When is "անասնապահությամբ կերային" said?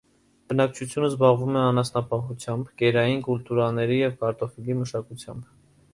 1.65-3.23